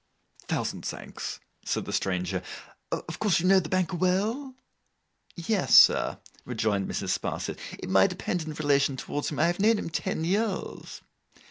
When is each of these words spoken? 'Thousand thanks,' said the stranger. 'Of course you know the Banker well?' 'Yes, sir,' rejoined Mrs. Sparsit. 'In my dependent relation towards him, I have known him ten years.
'Thousand 0.47 0.83
thanks,' 0.83 1.39
said 1.63 1.85
the 1.85 1.93
stranger. 1.93 2.41
'Of 2.91 3.19
course 3.19 3.39
you 3.39 3.45
know 3.45 3.59
the 3.59 3.69
Banker 3.69 3.97
well?' 3.97 4.55
'Yes, 5.35 5.75
sir,' 5.75 6.17
rejoined 6.43 6.89
Mrs. 6.89 7.09
Sparsit. 7.15 7.59
'In 7.77 7.91
my 7.91 8.07
dependent 8.07 8.57
relation 8.57 8.97
towards 8.97 9.29
him, 9.29 9.37
I 9.37 9.45
have 9.45 9.59
known 9.59 9.77
him 9.77 9.91
ten 9.91 10.23
years. 10.25 11.03